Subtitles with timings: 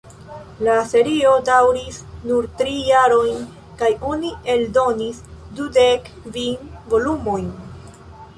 [0.67, 1.99] La serio daŭris
[2.29, 3.43] nur tri jarojn
[3.83, 5.21] kaj oni eldonis
[5.61, 7.47] dudek kvin volumojn.